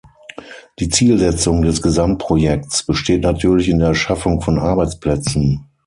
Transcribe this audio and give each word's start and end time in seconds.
Die 0.79 0.89
Zielsetzung 0.89 1.61
des 1.61 1.79
Gesamtprojekts 1.83 2.81
besteht 2.87 3.21
natürlich 3.21 3.69
in 3.69 3.77
der 3.77 3.93
Schaffung 3.93 4.41
von 4.41 4.57
Arbeitsplätzen. 4.57 5.67